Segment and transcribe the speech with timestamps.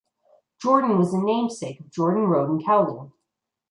[0.59, 3.11] Jordan was the namesake of Jordan Road in Kowloon.